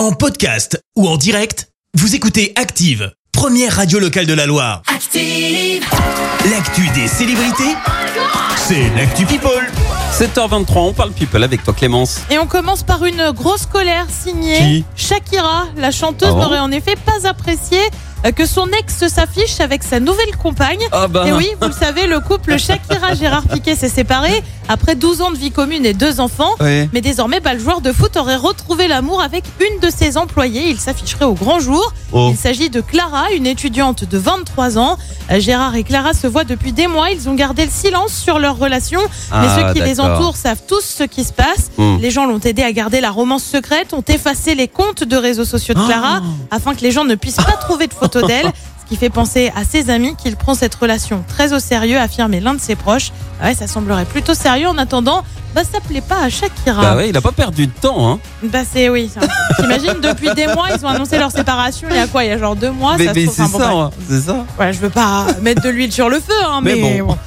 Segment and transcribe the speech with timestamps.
[0.00, 4.80] En podcast ou en direct, vous écoutez Active, première radio locale de la Loire.
[4.86, 5.84] Active.
[6.50, 7.74] L'actu des célébrités,
[8.56, 9.70] c'est l'actu People.
[10.18, 12.22] 7h23, on parle people avec toi Clémence.
[12.30, 14.84] Et on commence par une grosse colère signée Qui?
[14.96, 15.66] Shakira.
[15.76, 16.42] La chanteuse Ah bon?
[16.44, 17.78] n'aurait en effet pas apprécié
[18.36, 20.80] que son ex s'affiche avec sa nouvelle compagne.
[20.92, 21.24] Ah bah.
[21.26, 25.36] Et oui, vous le savez, le couple Shakira-Gérard Piquet s'est séparé après 12 ans de
[25.36, 26.54] vie commune et deux enfants.
[26.60, 30.68] Mais désormais, bah, le joueur de foot aurait retrouvé l'amour avec une de ses employées.
[30.68, 31.92] Il s'afficherait au grand jour.
[32.12, 32.28] Oh.
[32.30, 34.96] Il s'agit de Clara, une étudiante de 23 ans.
[35.30, 37.10] Euh, Gérard et Clara se voient depuis des mois.
[37.10, 39.00] Ils ont gardé le silence sur leur relation.
[39.00, 41.70] Mais Ah, ceux qui les entourent savent tous ce qui se passe.
[41.78, 41.96] Hmm.
[42.00, 45.44] Les gens l'ont aidé à garder la romance secrète, ont effacé les comptes de réseaux
[45.44, 48.46] sociaux de Clara afin que les gens ne puissent pas trouver de photos d'elle.
[48.46, 52.40] Ce qui fait penser à ses amis qu'il prend cette relation très au sérieux, affirmait
[52.40, 53.12] l'un de ses proches.
[53.40, 54.66] Ah Ouais, ça semblerait plutôt sérieux.
[54.66, 55.22] En attendant,
[55.54, 56.82] bah, ça plaît pas à Shakira.
[56.82, 58.18] Bah ouais, il a pas perdu de temps, hein.
[58.42, 59.08] Bah c'est oui.
[59.56, 61.86] T'imagines depuis des mois ils ont annoncé leur séparation.
[61.90, 62.24] Il y a quoi?
[62.24, 62.96] Il y a genre deux mois.
[62.98, 64.44] mais ça mais c'est bon, hein, c'est ça.
[64.56, 67.08] Voilà, je veux pas mettre de l'huile sur le feu, hein, mais, Mais bon.
[67.08, 67.18] bon.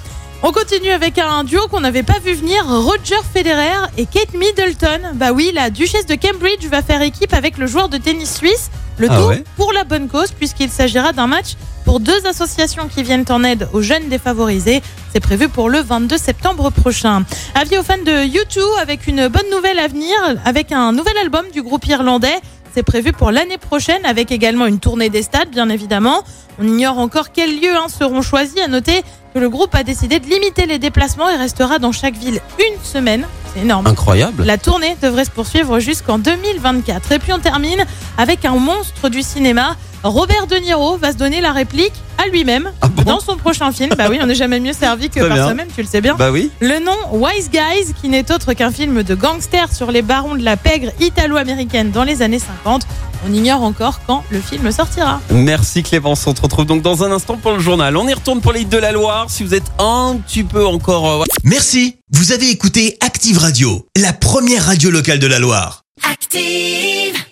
[0.45, 5.13] On continue avec un duo qu'on n'avait pas vu venir, Roger Federer et Kate Middleton.
[5.13, 8.69] Bah oui, la duchesse de Cambridge va faire équipe avec le joueur de tennis suisse.
[8.97, 11.53] Le Ah tout ouais pour la bonne cause, puisqu'il s'agira d'un match
[11.85, 14.81] pour deux associations qui viennent en aide aux jeunes défavorisés.
[15.13, 17.23] C'est prévu pour le 22 septembre prochain.
[17.55, 21.45] Avis aux fans de U2 avec une bonne nouvelle à venir, avec un nouvel album
[21.53, 22.41] du groupe irlandais.
[22.75, 26.23] C'est prévu pour l'année prochaine, avec également une tournée des stades, bien évidemment.
[26.59, 28.59] On ignore encore quels lieux hein, seront choisis.
[28.59, 29.03] À noter
[29.33, 32.83] que le groupe a décidé de limiter les déplacements et restera dans chaque ville une
[32.83, 33.25] semaine.
[33.53, 33.87] C'est énorme.
[33.87, 34.43] Incroyable.
[34.43, 37.11] La tournée devrait se poursuivre jusqu'en 2024.
[37.13, 37.85] Et puis on termine
[38.17, 39.75] avec un monstre du cinéma.
[40.03, 43.71] Robert De Niro va se donner la réplique à lui-même Ah bon dans son prochain
[43.71, 43.91] film.
[43.97, 46.15] Bah oui, on n'est jamais mieux servi que par soi-même, tu le sais bien.
[46.15, 46.51] Bah oui.
[46.59, 50.43] Le nom Wise Guys, qui n'est autre qu'un film de gangsters sur les barons de
[50.43, 52.85] la pègre italo-américaine dans les années 50.
[53.27, 55.21] On ignore encore quand le film sortira.
[55.31, 57.95] Merci Clémence, on te retrouve donc dans un instant pour le journal.
[57.95, 59.27] On y retourne pour les hits de la Loire.
[59.29, 61.21] Si vous êtes un petit peu encore...
[61.21, 65.83] euh, Merci, vous avez écouté Active Radio, la première radio locale de la Loire.
[66.11, 67.23] Active.